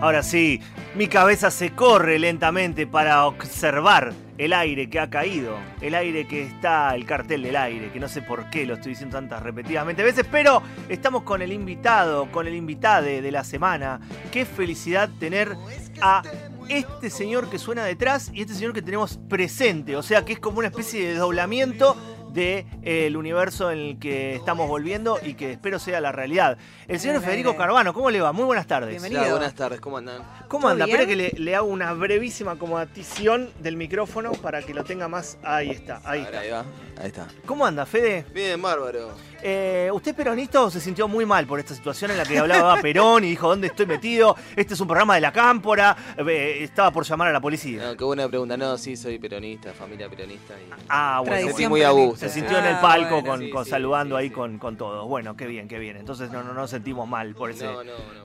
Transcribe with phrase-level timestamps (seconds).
[0.00, 0.60] Ahora sí,
[0.94, 6.42] mi cabeza se corre lentamente para observar el aire que ha caído, el aire que
[6.42, 10.02] está, el cartel del aire, que no sé por qué lo estoy diciendo tantas repetidamente
[10.02, 14.00] veces, pero estamos con el invitado, con el invitade de la semana.
[14.30, 15.56] Qué felicidad tener
[16.02, 16.22] a
[16.68, 20.38] este señor que suena detrás y este señor que tenemos presente, o sea que es
[20.38, 21.96] como una especie de doblamiento
[22.36, 26.58] del de, universo en el que estamos volviendo y que espero sea la realidad.
[26.86, 28.32] El señor Federico Carvano, ¿cómo le va?
[28.32, 28.90] Muy buenas tardes.
[28.90, 29.30] Bienvenido.
[29.30, 30.22] buenas tardes, ¿cómo andan?
[30.48, 30.84] ¿Cómo anda?
[30.84, 35.38] Espera que le, hago una brevísima acomodición del micrófono para que lo tenga más.
[35.42, 36.40] Ahí está, ahí está.
[36.40, 36.64] Ahí va,
[37.00, 37.26] ahí está.
[37.46, 38.26] ¿Cómo anda, Fede?
[38.34, 39.14] Bien, bárbaro.
[39.42, 42.38] Eh, ¿Usted es peronista o se sintió muy mal por esta situación en la que
[42.38, 44.34] hablaba Perón y dijo, ¿dónde estoy metido?
[44.56, 45.96] Este es un programa de la cámpora.
[46.18, 47.94] Eh, estaba por llamar a la policía.
[47.96, 48.56] qué buena pregunta.
[48.56, 50.54] No, sí, soy peronista, familia peronista.
[50.88, 51.56] ah, bueno.
[51.56, 52.25] Se muy a gusto.
[52.28, 55.06] Se sintió en el ah, palco con, saludando ahí con, con, todos.
[55.06, 55.96] Bueno, qué bien, qué bien.
[55.96, 57.68] Entonces no, no nos sentimos mal por ese,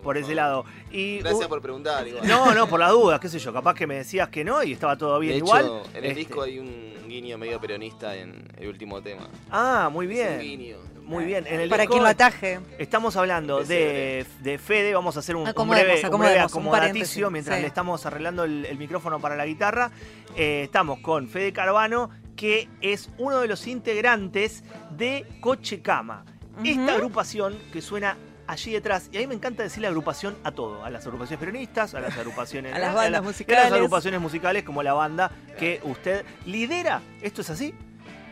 [0.04, 0.66] por ese lado.
[0.92, 2.06] Y, Gracias por preguntar.
[2.24, 3.54] No, no, por la duda, qué sé yo.
[3.54, 5.84] Capaz que me decías que no y estaba todo bien igual.
[5.94, 9.28] En el disco este hay un guiño medio peronista en el último tema.
[9.50, 10.34] Ah, muy bien.
[10.34, 10.78] un guiño.
[11.04, 11.46] Muy bien.
[11.48, 12.60] En el Para quien lo ataje.
[12.78, 18.44] Estamos hablando de, de, Fede, vamos a hacer un, breve, acomodaticio mientras le estamos arreglando
[18.46, 19.92] el, micrófono para la guitarra.
[20.38, 22.10] Eh, estamos con Fede Carvano,
[22.42, 24.64] que es uno de los integrantes
[24.98, 26.26] de Coche Cama.
[26.66, 29.10] Esta agrupación que suena allí detrás.
[29.12, 32.00] Y a mí me encanta decir la agrupación a todo, a las agrupaciones peronistas, a
[32.00, 36.26] las agrupaciones a las bandas musicales, a las agrupaciones musicales como la banda que usted
[36.48, 37.04] lidera.
[37.22, 37.76] ¿Esto es así?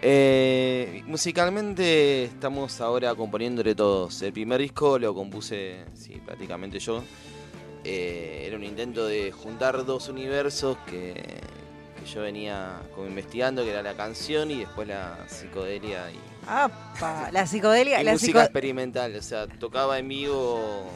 [0.01, 4.23] Eh, musicalmente estamos ahora componiéndole todos.
[4.23, 7.03] El primer disco lo compuse, sí, prácticamente yo.
[7.83, 11.41] Eh, era un intento de juntar dos universos que,
[12.05, 16.11] yo venía como investigando, que era la canción y después la psicodelia.
[16.11, 16.19] Y,
[17.31, 18.03] La psicodelia.
[18.03, 20.89] la música experimental, o sea, tocaba en vivo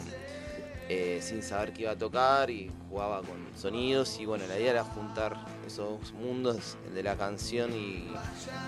[0.90, 4.72] eh, sin saber qué iba a tocar y jugaba con sonidos y bueno, la idea
[4.72, 8.12] era juntar esos mundos, el de la canción y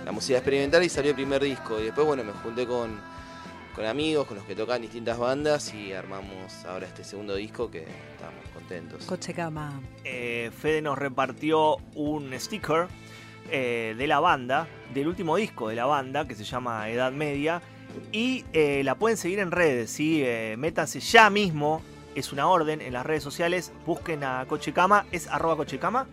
[0.05, 2.99] la música experimental y salió el primer disco y después bueno, me junté con,
[3.75, 7.79] con amigos, con los que tocan distintas bandas y armamos ahora este segundo disco que
[7.81, 9.05] estamos contentos.
[9.05, 9.81] Coche Cama.
[10.03, 12.87] Eh, Fede nos repartió un sticker
[13.51, 17.61] eh, de la banda, del último disco de la banda que se llama Edad Media
[18.11, 18.43] y
[18.83, 20.23] la pueden seguir en redes, ¿sí?
[20.57, 21.81] métanse ya mismo
[22.15, 23.71] es una orden en las redes sociales.
[23.85, 25.05] Busquen a Cochecama.
[25.11, 26.07] ¿Es arroba Cochecama?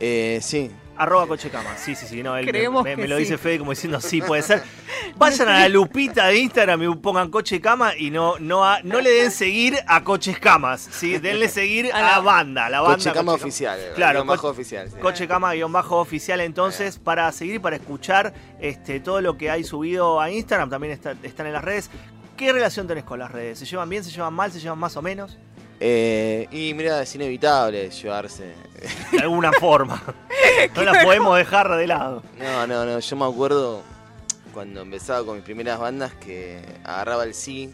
[0.00, 0.70] Eh, sí.
[0.98, 2.22] Arroba Cochecama, sí, sí, sí.
[2.24, 2.50] No, él
[2.82, 4.62] me, lo dice Fede como diciendo sí, puede ser.
[5.16, 9.30] Vayan a la lupita de Instagram y pongan Cochecama y no, no, no le den
[9.30, 11.18] seguir a Coches Camas, ¿sí?
[11.18, 12.68] Denle seguir a, la banda.
[12.68, 13.78] La banda Cochecama oficial.
[13.94, 14.90] Claro, bajo oficial.
[15.00, 19.62] Cochecama guion bajo oficial entonces para seguir y para escuchar este, todo lo que hay
[19.62, 20.68] subido a Instagram.
[20.68, 21.90] También está, están en las redes.
[22.36, 23.60] ¿Qué relación tenés con las redes?
[23.60, 25.38] ¿Se llevan bien, se llevan mal, se llevan más o menos?
[25.80, 28.54] Eh, y mira, es inevitable llevarse.
[29.12, 30.02] De alguna forma.
[30.74, 32.22] no la podemos dejar de lado.
[32.38, 32.98] No, no, no.
[32.98, 33.82] Yo me acuerdo
[34.52, 37.72] cuando empezaba con mis primeras bandas que agarraba el sí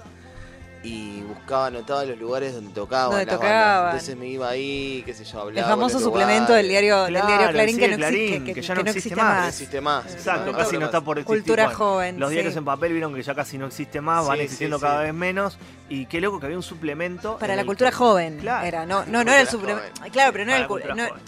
[0.84, 3.17] y buscaba, anotaba los lugares donde tocaba.
[3.17, 3.91] Donde tocaba.
[3.93, 5.67] Entonces me iba ahí, qué sé yo, hablaba.
[5.67, 9.17] El famoso suplemento del diario, del diario Clarín, que, no existe, que, ya no, existe,
[9.17, 9.43] más.
[9.43, 10.12] No existe más.
[10.12, 11.43] Exacto, casi no está por existir.
[11.43, 12.21] Cultura joven.
[12.21, 15.15] Los diarios en papel vieron que ya casi no existe más, van existiendo cada vez
[15.15, 15.56] menos.
[15.89, 17.39] Y qué loco que había un suplemento.
[17.39, 20.03] Para la cultura joven era, no, no, no era el suplemento.
[20.12, 20.66] Claro, pero no era el,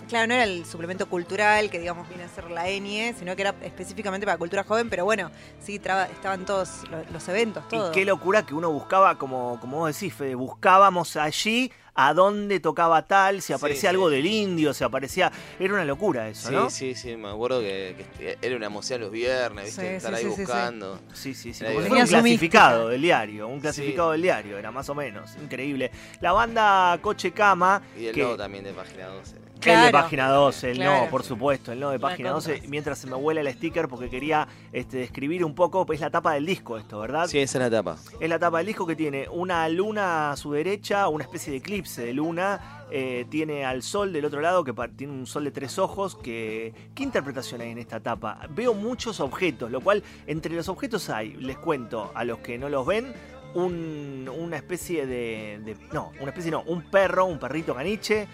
[0.09, 3.43] claro, no era el suplemento cultural que digamos viene a ser la ENIE, sino que
[3.43, 5.31] era específicamente para cultura joven, pero bueno,
[5.63, 7.91] sí estaban todos los, eventos, todo.
[7.91, 12.61] Y qué locura que uno buscaba, como, como vos decís, Fede, buscábamos allí a dónde
[12.61, 15.33] tocaba tal, si aparecía algo del indio, si aparecía.
[15.59, 16.71] Era una locura eso, ¿no?
[16.71, 18.07] Sí, sí, sí, me acuerdo que,
[18.43, 19.97] era una emoción los viernes, ¿viste?
[19.97, 21.01] Estar ahí buscando.
[21.15, 21.65] Sí, sí, sí.
[21.65, 25.37] Como un clasificado del diario, un clasificado del diario, era más o menos.
[25.43, 25.91] Increíble.
[26.21, 27.83] La banda Coche Cama.
[27.99, 28.25] Y el que...
[28.37, 29.46] también de página 12.
[29.73, 33.07] El de página 12, el no, por supuesto, el no de página 12, mientras se
[33.07, 36.47] me huele el sticker porque quería este, describir un poco, pues es la tapa del
[36.47, 37.27] disco esto, ¿verdad?
[37.27, 37.97] Sí, esa es la tapa.
[38.21, 41.59] Es la tapa del disco que tiene una luna a su derecha, una especie de
[41.59, 45.51] eclipse de luna, eh, tiene al sol del otro lado, que tiene un sol de
[45.51, 46.17] tres ojos.
[46.17, 48.41] Que, ¿Qué interpretación hay en esta tapa?
[48.51, 52.69] Veo muchos objetos, lo cual entre los objetos hay, les cuento a los que no
[52.69, 53.13] los ven,
[53.55, 58.29] una especie de, No, una especie no, un perro, un perrito caniche,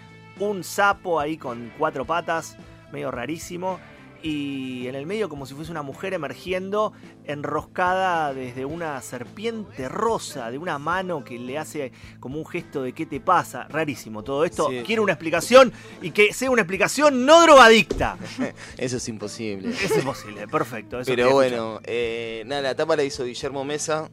[0.48, 2.56] un sapo ahí con cuatro patas,
[2.92, 3.78] medio rarísimo
[4.22, 6.92] y en el medio como si fuese una mujer emergiendo
[7.24, 12.92] enroscada desde una serpiente rosa, de una mano que le hace como un gesto de
[12.92, 13.66] qué te pasa.
[13.68, 14.68] Rarísimo todo esto.
[14.86, 18.16] Quiero una explicación y que sea una explicación no drogadicta.
[18.78, 19.70] Eso es imposible.
[19.70, 21.00] Es imposible, perfecto.
[21.04, 24.08] Pero bueno, eh, nada, la tapa la hizo Guillermo Mesa.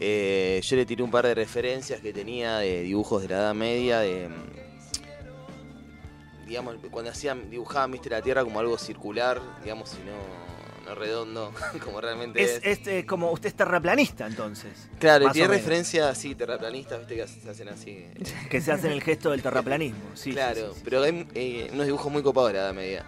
[0.00, 3.54] Eh, yo le tiré un par de referencias que tenía de dibujos de la Edad
[3.54, 4.28] Media, de
[6.46, 10.44] digamos, cuando hacían, dibujaban, viste, la Tierra como algo circular, digamos, si no
[10.94, 11.52] redondo,
[11.84, 12.60] como realmente es.
[12.62, 14.88] Es, como usted es terraplanista, entonces.
[14.98, 18.06] Claro, y tiene referencia, sí, terraplanista, viste que se hacen así.
[18.50, 20.32] que se hacen el gesto del terraplanismo, sí.
[20.32, 23.04] Claro, pero hay eh, unos dibujos muy copados la edad media.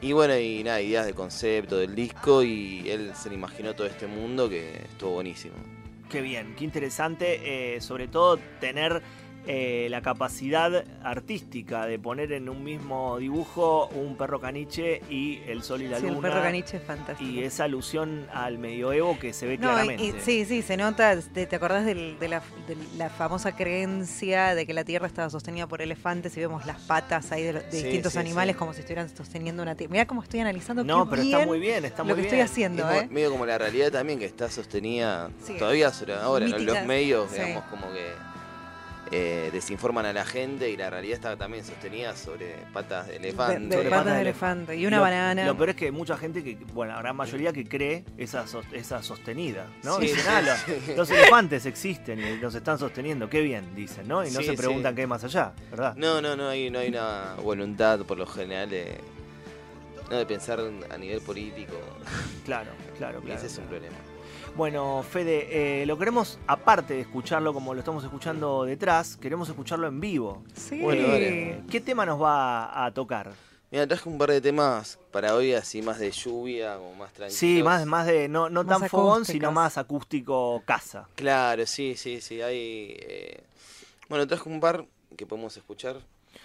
[0.00, 3.86] Y bueno, y nada, ideas de concepto del disco y él se le imaginó todo
[3.86, 5.54] este mundo que estuvo buenísimo.
[6.10, 9.02] Qué bien, qué interesante, eh, sobre todo tener
[9.46, 15.62] eh, la capacidad artística de poner en un mismo dibujo un perro caniche y el
[15.62, 16.16] sol y la sí, luna.
[16.16, 17.30] El perro caniche es fantástico.
[17.30, 20.20] Y esa alusión al medioevo que se ve claramente.
[20.20, 21.18] sí, sí, se nota.
[21.20, 22.16] ¿Te, acordás de,
[22.96, 27.30] la, famosa creencia de que la tierra estaba sostenida por elefantes y vemos las patas
[27.32, 29.92] ahí de, distintos animales como si estuvieran sosteniendo una tierra?
[29.92, 30.84] Mira cómo estoy analizando.
[30.84, 33.08] No, pero está muy bien, está muy Lo que estoy haciendo, ¿eh?
[33.10, 35.92] Medio como la realidad también que está sostenida todavía
[36.22, 38.33] ahora, en los medios, digamos, como que
[39.16, 43.76] eh, desinforman a la gente y la realidad está también sostenida sobre patas de elefante.
[43.76, 45.46] De, patas de elefante y una banana.
[45.46, 48.44] Lo peor es que hay mucha gente que, bueno, la gran mayoría que cree esa,
[48.72, 50.00] esa sostenida, ¿no?
[50.96, 54.26] los, elefantes existen y los están sosteniendo, qué bien, dicen, ¿no?
[54.26, 55.94] Y no se preguntan qué hay más allá, ¿verdad?
[55.94, 58.98] No, no, no hay, no hay una voluntad por lo general de,
[60.10, 60.58] no, de pensar
[60.90, 61.76] a nivel político.
[62.44, 63.38] Claro, claro, claro.
[63.38, 63.96] ese es un problema.
[64.56, 69.88] Bueno, Fede, eh, lo queremos, aparte de escucharlo como lo estamos escuchando detrás, queremos escucharlo
[69.88, 70.44] en vivo.
[70.54, 70.80] Sí.
[70.80, 71.08] Bueno,
[71.68, 73.32] ¿qué tema nos va a tocar?
[73.72, 77.36] Mira, traje un par de temas para hoy, así más de lluvia, como más tranquilo.
[77.36, 81.08] Sí, más, más de, no, no tan fogón, sino más acústico casa.
[81.16, 82.40] Claro, sí, sí, sí.
[82.40, 83.42] Hay, eh...
[84.08, 84.86] Bueno, traje un par
[85.16, 85.96] que podemos escuchar.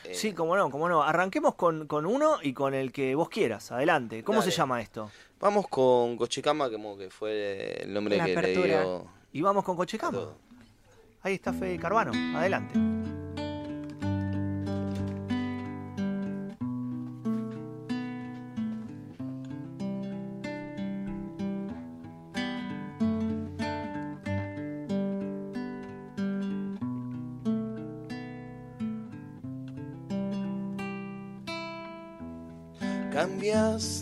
[0.04, 1.04] Eh, sí, como no, como no.
[1.04, 3.72] Arranquemos con, con, uno y con el que vos quieras.
[3.72, 4.24] Adelante.
[4.24, 5.10] ¿Cómo se llama esto?
[5.40, 9.08] Vamos con Cochecama, como que fue el nombre que le dio.
[9.32, 10.28] Y vamos con Cochecama.
[11.22, 12.12] Ahí está Fede Carvano.
[12.38, 13.09] Adelante.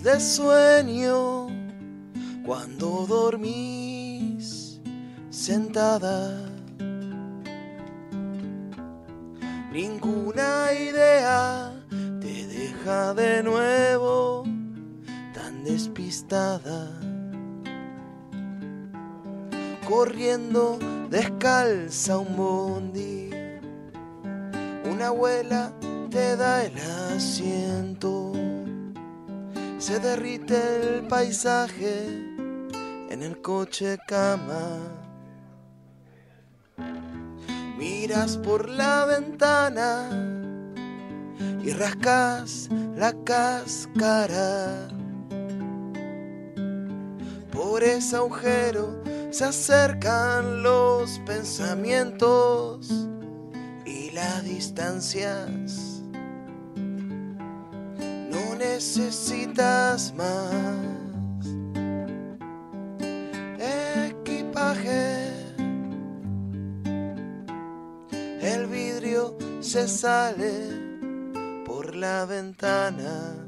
[0.07, 1.47] De sueño
[2.45, 4.79] cuando dormís
[5.29, 6.49] sentada.
[9.69, 11.73] Ninguna idea
[12.21, 14.45] te deja de nuevo
[15.33, 16.89] tan despistada.
[19.89, 23.29] Corriendo descalza un bondi,
[24.89, 25.73] una abuela
[26.09, 26.77] te da el
[27.13, 28.26] asiento
[29.77, 32.07] se derrite el paisaje
[33.09, 34.77] en el coche cama.
[37.77, 40.09] Miras por la ventana
[41.63, 44.87] y rascas la cáscara.
[47.51, 52.89] Por ese agujero se acercan los pensamientos
[53.85, 55.96] y las distancias
[58.77, 61.47] necesitas más
[63.59, 65.31] equipaje.
[68.39, 70.51] El vidrio se sale
[71.65, 73.46] por la ventana.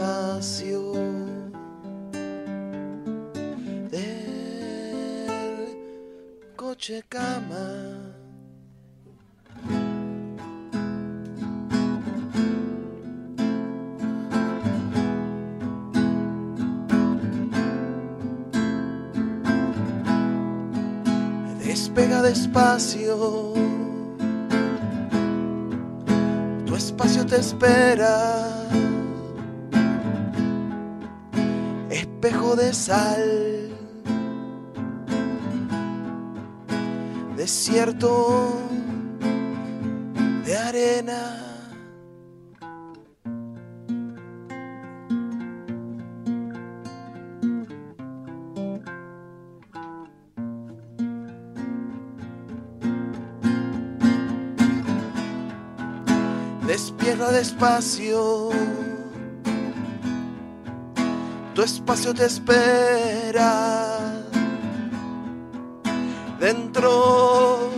[0.00, 0.92] Despacio
[3.90, 4.16] del
[6.56, 7.66] coche cama.
[21.62, 23.52] Despega despacio
[26.80, 28.59] espacio te espera.
[32.72, 33.70] sal.
[37.36, 38.58] Desierto
[40.44, 41.36] de arena.
[56.66, 58.50] Despierta despacio
[61.60, 64.00] tu espacio te espera
[66.38, 67.70] dentro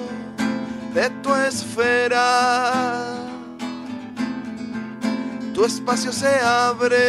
[0.95, 3.17] de tu esfera.
[5.53, 7.01] Tu espacio se abre.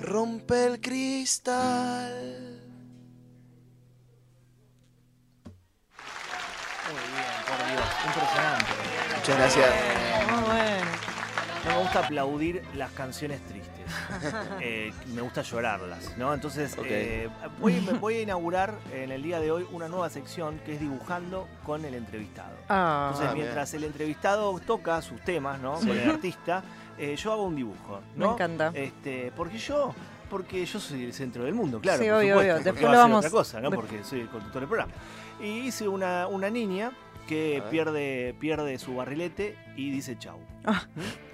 [0.00, 2.48] rompe el cristal.
[8.06, 8.64] Impresionante.
[9.16, 9.70] Muchas gracias.
[10.30, 10.90] Muy bueno.
[11.64, 13.68] No me gusta aplaudir las canciones tristes.
[14.60, 16.32] Eh, me gusta llorarlas, ¿no?
[16.34, 16.86] Entonces, Ok.
[16.88, 17.28] eh,
[17.60, 21.46] voy, voy a inaugurar en el día de hoy una nueva sección que es dibujando
[21.64, 22.54] con el entrevistado.
[22.68, 23.44] Ah, Entonces, Ah, bien.
[23.46, 25.74] mientras el entrevistado toca sus temas, ¿no?
[25.74, 26.62] Con el artista,
[26.98, 28.70] eh, yo hago un dibujo, me encanta.
[28.74, 29.94] Este, porque yo,
[30.28, 32.02] porque yo soy el centro del mundo, claro.
[32.02, 32.54] Sí, por obvio, supuesto, obvio.
[32.54, 33.70] porque Después va lo a ser vamos- otra cosa, ¿no?
[33.70, 34.92] Porque soy el conductor del programa.
[35.40, 36.90] Y hice una, una niña
[37.28, 40.38] que pierde, pierde su barrilete y dice chau.
[40.64, 40.86] Ah.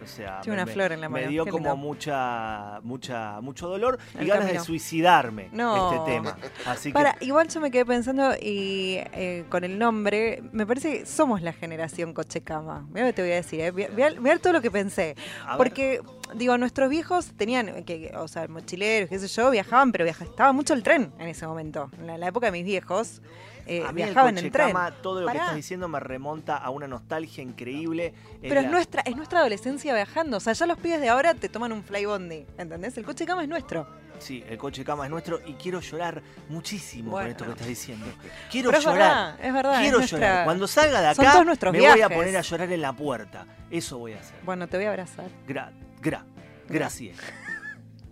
[0.02, 1.76] O sea, Tiene una me- flor en la me mano, dio qué como lindo.
[1.76, 5.92] mucha, mucha, mucho dolor y El ganas de suicidarme No.
[5.92, 6.36] este tema.
[6.66, 11.06] Así que igual yo me quedé pensando y eh, con el nombre, me parece que
[11.06, 12.86] somos la generación cochecama.
[12.90, 13.72] Mira lo que te voy a decir, ¿eh?
[13.72, 15.16] Mira todo lo que pensé.
[15.46, 16.00] a ver, Porque,
[16.34, 20.52] digo, nuestros viejos tenían, que, o sea, mochileros, qué sé yo, viajaban, pero viaja, estaba
[20.52, 21.90] mucho el tren en ese momento.
[21.98, 23.22] En la, la época de mis viejos,
[23.66, 24.66] eh, a mí el viajaban en tren.
[24.72, 28.14] Cochecama, todo lo que estás diciendo me remonta a una nostalgia increíble.
[28.42, 30.36] Pero es la- nuestra, es nuestra adolescencia viajando.
[30.36, 32.46] O sea, ya los pibes de ahora te toman un flybondi.
[32.58, 32.96] ¿Entendés?
[32.98, 33.86] El coche cama es nuestro.
[34.20, 37.24] Sí, el coche cama es nuestro y quiero llorar muchísimo Bueno.
[37.26, 38.06] con esto que estás diciendo.
[38.50, 38.98] Quiero Pero es llorar.
[38.98, 39.74] verdad, es verdad.
[39.74, 40.44] es Quiero nuestra- llorar.
[40.44, 43.46] Cuando salga de acá, me voy a poner a llorar en la puerta.
[43.70, 44.36] Eso voy a hacer.
[44.44, 45.26] Bueno, te voy a abrazar.
[45.48, 46.24] Gra, gra,
[46.68, 47.16] gracias.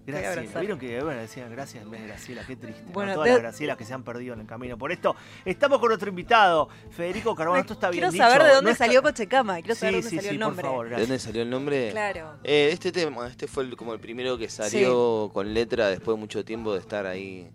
[0.06, 0.36] Voy a Gracias.
[0.38, 0.60] abrazar.
[0.62, 2.44] ¿Vieron que bueno, decían gracias en vez de Graciela?
[2.46, 2.82] Qué triste.
[2.86, 2.92] ¿no?
[2.92, 4.76] Bueno, Todas de- las Gracielas que se han perdido en el camino.
[4.78, 7.58] Por esto, estamos con nuestro invitado, Federico Carbón.
[7.60, 8.24] Esto está bien quiero dicho.
[8.24, 9.56] saber de dónde No está- salió Cochecama.
[9.60, 10.62] Quiero saber Sí, dónde sí, salió sí, el por nombre.
[10.66, 11.90] favor, ¿De dónde salió el nombre?
[11.92, 12.34] Claro.
[12.44, 16.20] Eh, este tema, este fue el- como el primero que salió con letra después de
[16.20, 17.50] mucho tiempo de estar ahí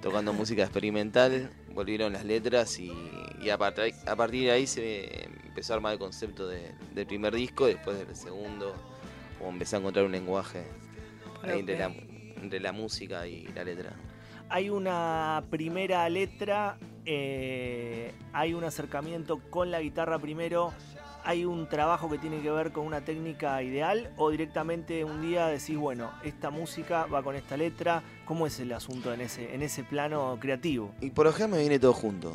[0.00, 1.50] tocando música experimental.
[1.74, 2.92] Volvieron las letras y,
[3.40, 7.06] y a, partir, a partir de ahí se empezó a armar el concepto de- del
[7.06, 7.66] primer disco.
[7.66, 8.74] Después del segundo,
[9.38, 10.64] como empecé a encontrar un lenguaje
[11.42, 11.92] ahí entre, la,
[12.40, 13.92] entre la música y la letra.
[14.48, 20.72] Hay una primera letra, eh, hay un acercamiento con la guitarra primero,
[21.24, 25.46] hay un trabajo que tiene que ver con una técnica ideal o directamente un día
[25.46, 29.62] decís, bueno, esta música va con esta letra, ¿cómo es el asunto en ese, en
[29.62, 30.92] ese plano creativo?
[31.00, 32.34] Y por ejemplo me viene todo junto.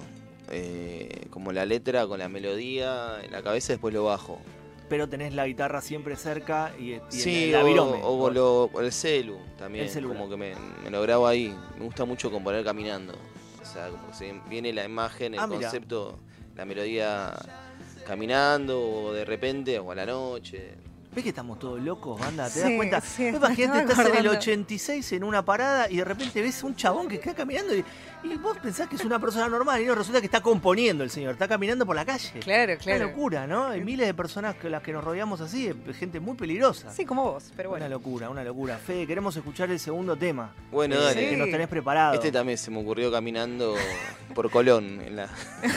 [0.49, 4.39] Eh, como la letra con la melodía en la cabeza, después lo bajo.
[4.89, 7.99] Pero tenés la guitarra siempre cerca y, y Sí, el, o, avirome.
[8.03, 9.89] o con lo- o el celu también.
[9.93, 10.07] El.
[10.07, 10.53] Como que me,
[10.83, 11.53] me lo grabo ahí.
[11.77, 13.13] Me gusta mucho componer caminando.
[13.61, 16.19] O sea, como que se viene la imagen, el Ah, concepto,
[16.55, 17.33] la melodía
[18.05, 20.75] caminando, o de repente, o a la noche.
[21.17, 22.45] ¿Ves que estamos todos locos, banda?
[22.45, 23.01] ¿Te Sí, das cuenta?
[23.01, 24.31] sí, Imagínate, estás en el acordando.
[24.37, 27.83] 86 en una parada y de repente ves un chabón que está caminando y,
[28.23, 31.09] y vos pensás que es una persona normal y no resulta que está componiendo el
[31.09, 32.39] señor, está caminando por la calle.
[32.41, 33.05] Claro, Una claro.
[33.07, 33.65] locura, ¿no?
[33.65, 36.91] Hay miles de personas que las que nos rodeamos así, de gente muy peligrosa.
[36.93, 37.95] Sí, como vos, pero Una bueno.
[37.95, 38.77] locura, una locura.
[38.77, 40.53] Fede, queremos escuchar el segundo tema.
[40.71, 41.29] Bueno, eh, dale.
[41.31, 42.13] Que nos tenés preparado.
[42.13, 43.73] Este también se me ocurrió caminando
[44.35, 45.29] por Colón, en la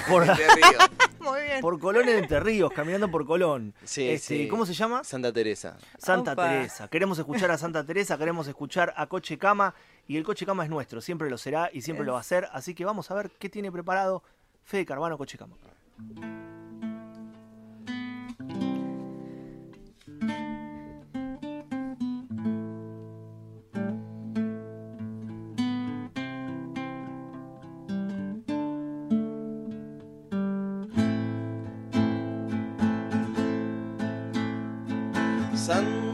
[0.07, 0.91] por, Entre Ríos.
[1.21, 1.61] Muy bien.
[1.61, 3.75] por Colón en Entre Ríos, caminando por Colón.
[3.85, 4.49] Sí, Este, sí.
[4.49, 5.05] ¿Cómo se llama?
[5.05, 5.77] Santa Teresa.
[5.99, 6.49] Santa Opa.
[6.49, 6.89] Teresa.
[6.89, 9.75] Queremos escuchar a Santa Teresa, queremos escuchar a Coche Cama
[10.07, 12.49] y el Coche Cama es nuestro, siempre lo será y siempre lo va a ser,
[12.53, 14.23] así que vamos a ver qué tiene preparado
[14.65, 15.57] Fede Carvano Coche Cama.
[35.71, 36.10] Santa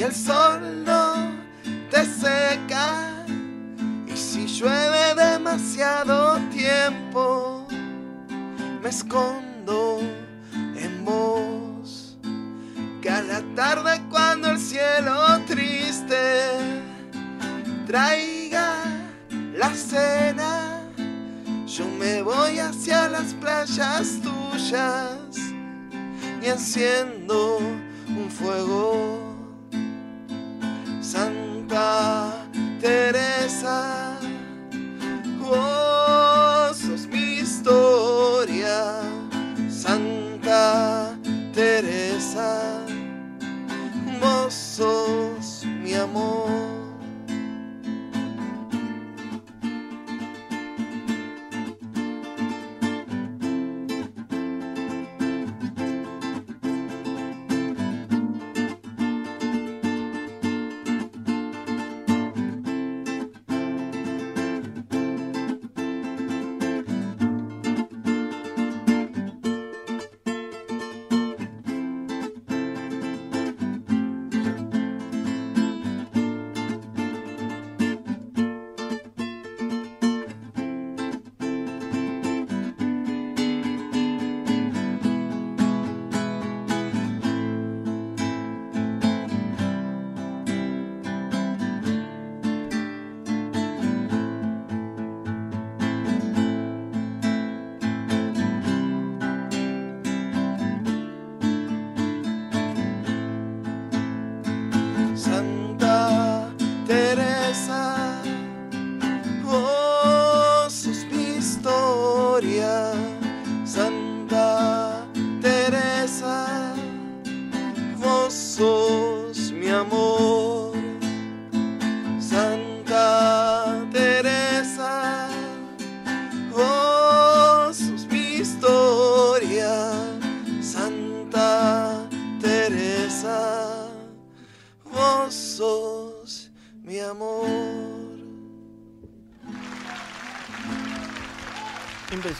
[0.00, 1.30] y el sol no
[1.90, 3.26] te seca
[4.06, 7.66] y si llueve demasiado tiempo
[8.82, 10.00] me escondo
[10.74, 12.16] en vos
[13.02, 16.48] que a la tarde cuando el cielo triste
[17.86, 18.76] traiga
[19.54, 20.80] la cena
[21.66, 25.36] yo me voy hacia las playas tuyas
[26.42, 29.29] y enciendo un fuego.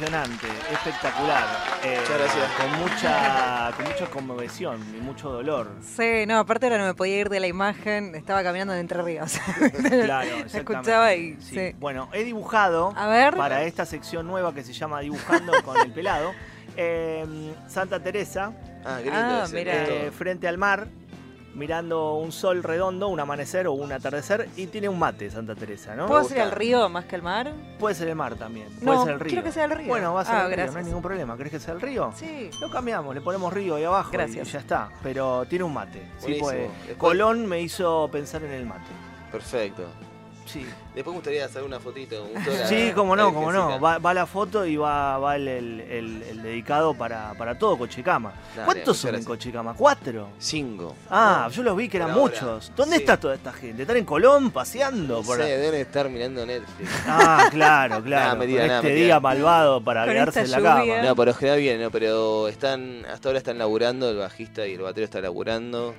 [0.04, 1.44] Impresionante, espectacular.
[1.84, 2.50] Eh, Muchas gracias.
[2.52, 5.70] Con mucha, con mucha conmoción y mucho dolor.
[5.82, 9.02] Sí, no, aparte ahora no me podía ir de la imagen, estaba caminando de Entre
[9.02, 9.38] Ríos.
[9.60, 10.58] Claro, La exactamente.
[10.58, 11.54] escuchaba y Sí.
[11.54, 11.76] sí.
[11.78, 13.36] Bueno, he dibujado A ver.
[13.36, 16.32] para esta sección nueva que se llama Dibujando con el pelado.
[16.78, 19.84] eh, Santa Teresa, Ah, lindo Ah, mira.
[19.84, 20.86] eh, frente al mar,
[21.54, 25.94] mirando un sol redondo, un amanecer o un atardecer, y tiene un mate Santa Teresa,
[25.96, 26.06] ¿no?
[26.06, 26.54] ¿Puedo Me ser gusta.
[26.54, 27.52] río más que el mar?
[27.78, 29.28] Puede ser el mar también, No, puede ser el río.
[29.30, 29.88] quiero que sea el río.
[29.88, 31.36] Bueno, va a ser Ah, el río, no hay ningún problema.
[31.36, 32.12] ¿Crees que sea el río?
[32.14, 32.50] Sí.
[32.60, 34.48] Lo cambiamos, le ponemos río ahí abajo Gracias.
[34.48, 34.88] y ya está.
[35.02, 36.00] Pero tiene un mate.
[36.18, 36.50] Sí, Buenísimo.
[36.50, 38.90] Después- Colón me hizo pensar en el mate.
[39.32, 39.84] Perfecto.
[40.52, 40.66] Sí.
[40.94, 42.26] Después me gustaría hacer una fotito.
[42.66, 43.80] Sí, como no, como no.
[43.80, 47.78] Va, va la foto y va, va el, el- el- el dedicado para, para todo
[47.78, 48.32] Cochecama.
[48.56, 49.28] Dale, ¿Cuántos son en gracias.
[49.28, 49.74] Cochecama?
[49.74, 50.28] ¿Cuatro?
[50.38, 50.96] Cinco.
[51.08, 52.72] Ah, yo los vi que eran muchos.
[52.76, 53.02] ¿Dónde sí.
[53.02, 53.82] está toda esta gente?
[53.82, 55.18] ¿Están en Colón paseando?
[55.18, 56.90] No por sé, deben estar mirando Netflix.
[57.06, 58.34] Ah, claro, claro.
[58.34, 60.96] Nah, Con este día malvado para quedarse en la lluvia.
[60.96, 61.02] cama.
[61.08, 64.74] No, por lo general bien, no, pero están, hasta ahora están laburando, el bajista y
[64.74, 65.94] el batero están laburando.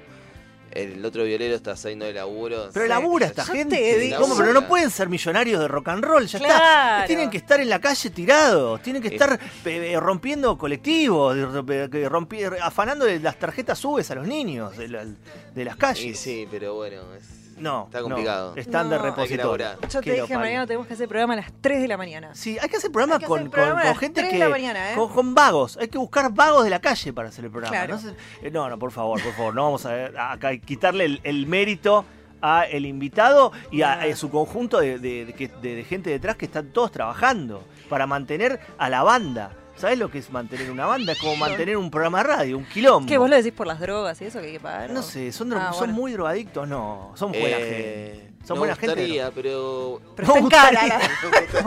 [0.72, 2.70] El otro violero está saliendo de laburo.
[2.74, 2.90] Pero Sí.
[2.90, 4.16] labura esta Yo gente.
[4.18, 4.38] ¿Cómo?
[4.38, 7.04] Pero no pueden ser millonarios de rock and roll, ya está.
[7.08, 9.14] Tienen que estar en la calle tirados, tienen que Eh.
[9.14, 15.66] estar pe- rompiendo colectivos, rompi- afanando las tarjetas subes a los niños de, la- de
[15.66, 16.20] las Y calles.
[16.20, 18.54] sí, pero bueno, es- No, Está no, complicado.
[18.56, 19.04] están de No.
[19.04, 19.68] Hay que repositorio.
[19.82, 20.40] Yo te lo dije, parió.
[20.40, 22.34] mañana tenemos que hacer programa a las 3 de la mañana.
[22.36, 24.22] Sí, hay que hacer programa Hay que con, hacer con- programa a con las gente
[24.22, 24.44] 3 de que.
[24.44, 24.96] la mañana, ¿eh?
[24.96, 25.78] con, con vagos.
[25.78, 27.76] Hay que buscar vagos de la calle para hacer el programa.
[27.76, 27.96] Claro.
[27.96, 29.54] No, sé- eh, no, no, por favor, por favor.
[29.56, 32.06] No vamos a, a- a quitarle el, el mérito
[32.42, 36.36] a el invitado y a, su conjunto de, de- de que- de- de gente detrás
[36.38, 39.52] que están todos trabajando para mantener a la banda.
[39.82, 41.14] ¿Sabes lo que es mantener una banda?
[41.14, 43.08] Es como mantener un programa de radio, un quilombo.
[43.10, 44.92] ¿Qué, vos lo decís por las drogas y eso que hay que pagar?
[44.92, 45.94] No sé, ¿son, dro- Ah, ¿son bueno.
[45.96, 46.68] muy drogadictos?
[46.68, 48.31] No, son buena Eh, gente.
[48.44, 48.96] Son me buena gente.
[48.96, 50.02] gustaría, pero.
[50.16, 51.00] Pero No gustaría.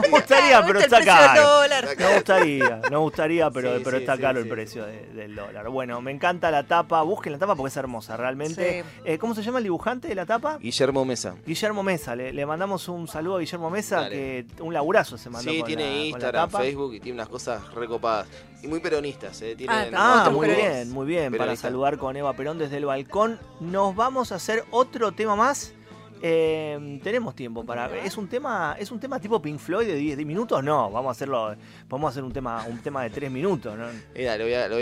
[0.01, 1.61] Me gustaría, pero ¿Viste está caro.
[1.97, 5.35] Me gustaría, me gustaría, pero, Sí, pero sí, está sí, caro el precio de- del
[5.35, 5.69] dólar.
[5.69, 8.83] Bueno, me encanta la tapa, busquen la tapa porque es hermosa, realmente.
[8.83, 8.89] Sí.
[9.05, 10.57] Eh, ¿Cómo se llama el dibujante de la tapa?
[10.59, 11.35] Guillermo Mesa.
[11.45, 14.45] Guillermo Mesa, le, le mandamos un saludo a Guillermo Mesa, Dale.
[14.55, 16.63] que un laburazo se mandó Sí, con, tiene la, con la Instagram, tapa.
[16.63, 18.27] Facebook y tiene unas cosas recopadas.
[18.61, 19.55] Y muy peronistas, ¿eh?
[19.55, 23.39] Tienen Ah, Ah, muy bien, muy bien, para saludar con Eva Perón desde el balcón.
[23.59, 25.73] Nos vamos a hacer otro tema más.
[26.27, 27.85] Eh, tenemos tiempo para.
[28.03, 30.63] ¿Es un tema es un tema tipo Pink Floyd de 10, minutos?
[30.63, 31.55] No, vamos a hacerlo.
[31.87, 33.77] Vamos a hacer un tema un tema de 3 minutos.
[33.77, 33.85] ¿no?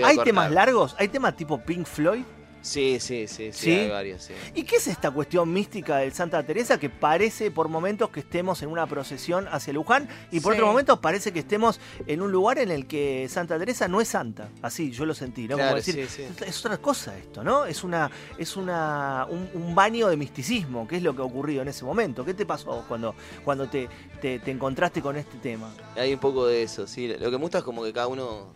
[0.06, 0.96] ¿Hay temas largos?
[0.98, 2.24] ¿Hay temas tipo Pink Floyd?
[2.64, 4.34] Sí, sí, sí, sí, hay varios, sí.
[4.56, 8.64] ¿Y qué es esta cuestión mística del Santa Teresa que parece por momentos que estemos
[8.64, 12.60] en una procesión hacia Luján y por otros momentos parece que estemos en un lugar
[12.60, 14.48] en el que Santa Teresa no es santa?
[14.62, 15.58] Así, yo lo sentí, ¿no?
[15.58, 17.66] Como decir, es otra cosa esto, ¿no?
[17.66, 21.68] Es una es una un, baño de misticismo, que es lo que ha ocurrido en
[21.68, 22.24] ese momento.
[22.24, 23.90] ¿Qué te pasó cuando cuando te,
[24.22, 25.70] te, encontraste con este tema?
[25.98, 27.10] Hay un poco de eso, sí.
[27.10, 28.54] Lo que me gusta es como que cada uno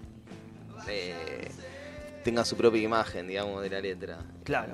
[0.88, 1.52] eh,
[2.28, 4.20] tenga su propia imagen, digamos, de la letra.
[4.44, 4.74] Claro.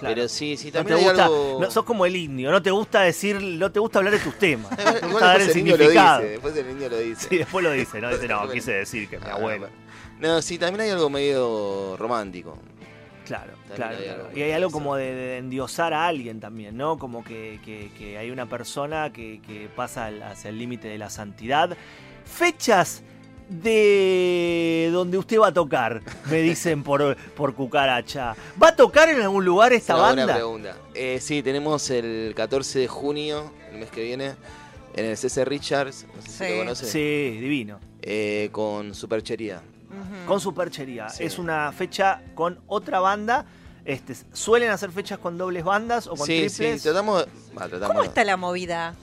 [0.00, 1.56] Pero sí, sí, también hay algo...
[1.58, 4.38] no, sos como el indio, no te gusta decir, no te gusta hablar de tus
[4.38, 4.76] temas.
[5.00, 6.20] te gusta dar el significado.
[6.20, 7.26] después el indio lo dice.
[7.26, 8.10] Sí, después lo dice, ¿no?
[8.10, 9.68] Dice, no, quise decir que mi ah, abuelo.
[10.18, 12.58] No, sí, también hay algo medio romántico.
[13.24, 13.96] Claro, claro.
[14.34, 16.98] y hay algo como de, endiosar a alguien también, ¿no?
[16.98, 21.08] Como que, que, que hay una persona que, que pasa hacia el límite de la
[21.08, 21.76] santidad.
[22.26, 23.02] Fechas
[23.50, 28.34] de donde usted va a tocar, me dicen por, por cucaracha.
[28.62, 30.24] ¿Va a tocar en algún lugar esta banda?
[30.24, 30.76] Buena pregunta.
[30.94, 34.34] Eh, sí, tenemos el 14 de junio, el mes que viene,
[34.94, 36.86] en el CC Richards, no sé si lo conoce.
[36.86, 37.80] Sí, divino.
[38.02, 39.60] Eh, con Superchería.
[40.26, 41.08] Con Superchería.
[41.18, 43.44] Es una fecha con otra banda.
[43.84, 46.80] Este, ¿Suelen hacer fechas con dobles bandas o con sí, triples?
[46.80, 47.26] Sí, tratamos,
[47.86, 48.94] ¿Cómo está la movida?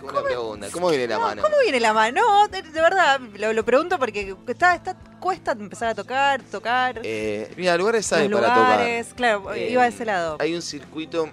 [0.00, 1.42] ¿Cómo viene la mano?
[1.42, 2.20] ¿Cómo viene la mano?
[2.20, 7.00] No, de, verdad, lo, pregunto porque está, está, cuesta empezar a tocar, tocar.
[7.02, 9.16] Eh, mira, lugares hay para lugares, tocar.
[9.16, 10.36] Claro, iba a ese lado.
[10.40, 11.28] Hay un circuito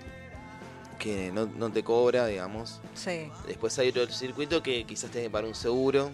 [0.97, 2.79] que no, no, te cobra, digamos.
[2.93, 3.31] Sí.
[3.47, 6.11] Después hay otro circuito que quizás te para un seguro.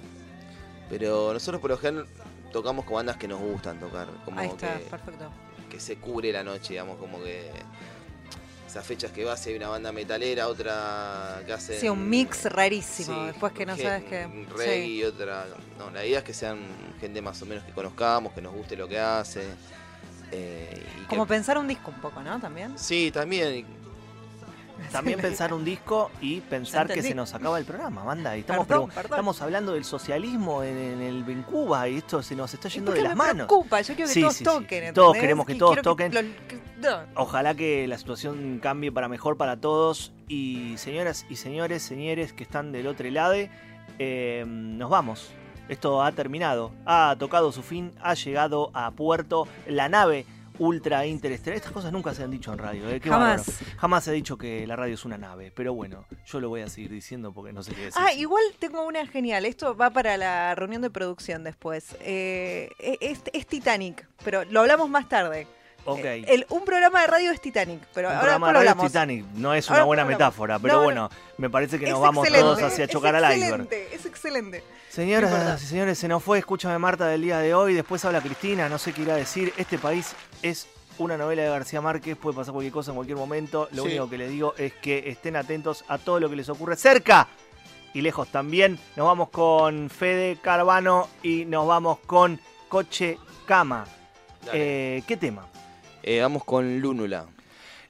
[0.90, 2.08] Pero nosotros por lo general
[2.52, 4.08] tocamos con bandas que nos gustan tocar.
[4.24, 5.30] Como Ahí está, perfecto.
[5.70, 7.52] Que se cubre la noche, digamos, como que
[8.78, 11.80] esas fechas que vas, hay una banda metalera, otra que hace.
[11.80, 13.26] Sí, un mix rarísimo.
[13.26, 14.28] Después que no sabes qué.
[14.56, 15.48] Reggae y otra.
[15.80, 16.60] No, la idea es que sean
[17.00, 19.46] gente más o menos que conozcamos, que nos guste lo que hace.
[20.32, 22.40] Eh, Como pensar un disco un poco, ¿no?
[22.40, 22.78] También.
[22.78, 23.66] Sí, también.
[24.92, 28.38] También pensar un disco y pensar que se nos acaba el programa, banda.
[28.38, 32.70] Y estamos, estamos hablando del socialismo en, el en Cuba y esto se nos está
[32.70, 33.48] yendo de las me manos.
[33.48, 33.82] Preocupa.
[33.82, 34.94] Yo quiero que todos toquen.
[34.94, 36.36] Todos queremos que todos toquen.
[37.16, 40.14] Ojalá que la situación cambie para mejor para todos.
[40.28, 43.36] Y señoras y señores, señores que están del otro lado,
[44.00, 45.32] eh, nos vamos.
[45.70, 50.26] Esto ha terminado, ha tocado su fin, ha llegado a puerto la nave
[50.60, 51.58] ultra interestelar.
[51.58, 52.90] Estas cosas nunca se han dicho en radio.
[52.90, 53.00] ¿eh?
[53.00, 53.60] Jamás.
[53.78, 55.52] Jamás se ha dicho que la radio es una nave.
[55.56, 58.02] Pero bueno, yo lo voy a seguir diciendo porque no sé qué decir.
[58.04, 59.46] Ah, igual tengo una genial.
[59.46, 61.96] Esto va para la reunión de producción después.
[62.02, 65.48] Eh, es, Titanic, pero lo hablamos más tarde.
[65.96, 69.26] Eh, un programa de radio es Titanic, pero un ahora programa de radio es Titanic,
[69.36, 73.16] no es una buena metáfora, pero bueno, me parece que nos vamos todos hacia chocar
[73.16, 73.68] al iceberg.
[73.72, 74.64] Es excelente.
[74.90, 77.74] Señoras y señores, se nos fue Escúchame Marta del día de hoy.
[77.74, 79.54] Después habla Cristina, no sé qué irá a decir.
[79.58, 83.70] Este país es una novela de García Márquez, puede pasar cualquier cosa en cualquier momento.
[83.72, 86.76] Lo único que les digo es que estén atentos a todo lo que les ocurre
[86.76, 87.28] cerca
[87.94, 88.80] y lejos también.
[88.96, 93.86] Nos vamos con Fede Carvano y nos vamos con Coche Cama.
[94.54, 95.48] Eh, ¿Qué tema?
[96.04, 97.28] Eh, vamos con Lúnula.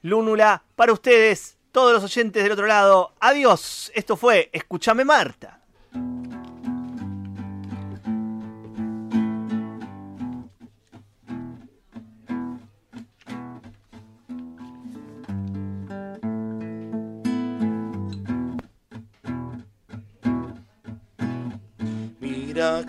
[0.02, 3.12] Lúnula, para ustedes, todos los oyentes del otro lado.
[3.20, 3.92] Adiós.
[3.94, 5.58] Esto fue Escúchame Marta.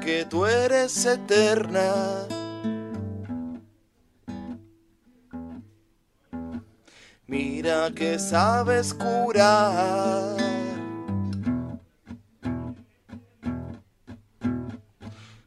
[0.01, 2.38] que tú eres eterna.
[7.69, 10.35] Mira que sabes curar.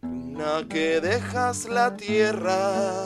[0.02, 3.04] Luna que dejas la tierra.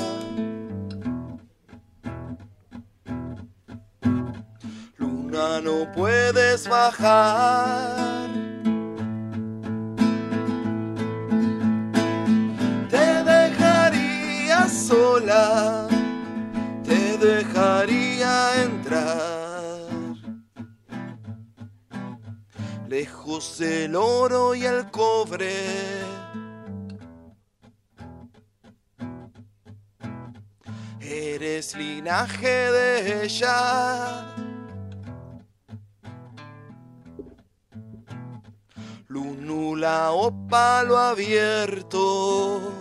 [4.99, 8.26] Luna no puedes bajar.
[23.37, 25.53] Del oro y el cobre.
[31.01, 34.25] Eres linaje de ella.
[39.09, 42.73] Lunula o palo abierto.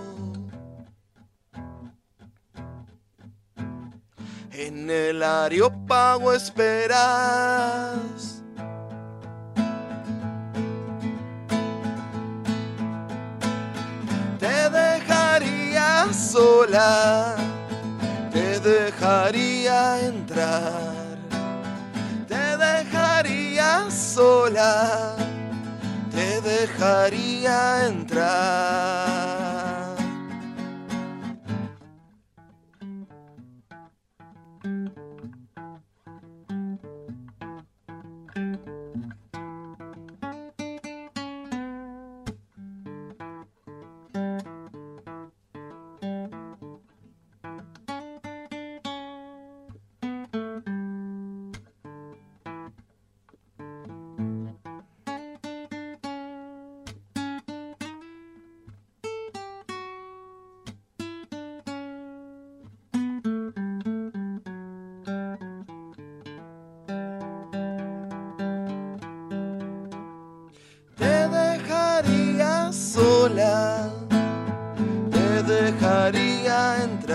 [4.58, 8.35] en el areópago esperas.
[22.28, 25.16] Te dejaría sola,
[26.12, 29.05] te dejaría entrar.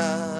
[0.01, 0.40] Te